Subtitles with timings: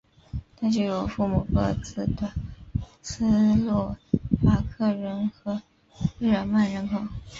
[0.57, 1.07] 他具有母
[1.45, 2.33] 父各自的
[3.03, 3.23] 斯
[3.63, 3.95] 洛
[4.41, 5.61] 伐克人和
[6.17, 7.07] 日耳曼人血统。